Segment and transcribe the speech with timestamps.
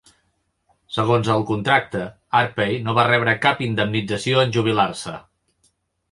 [0.95, 1.99] Segons el contracte,
[2.39, 5.13] Arpey no va rebre cap indemnització en jubilar-se.